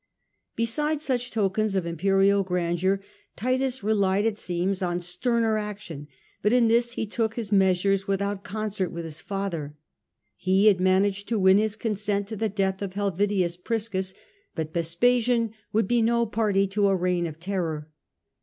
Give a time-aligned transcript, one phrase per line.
[0.55, 3.01] Besides such tokens of imperial grandeur
[3.35, 6.07] Titus re lied, it seems, on sterner action;
[6.41, 9.67] but in this he took nis measures without concert with his father.,,,,,.
[9.67, 12.81] 1., A Uus made He had managed to win his consent to the himself death
[12.81, 14.15] of Helvidius Priscus,
[14.55, 17.87] but Vespasian would be no party to a reign of terror.